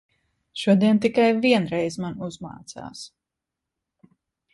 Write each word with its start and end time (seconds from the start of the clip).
Šodien 0.59 1.01
tikai 1.03 1.25
vienreiz 1.43 1.97
man 2.05 2.17
uzmācās. 2.29 3.03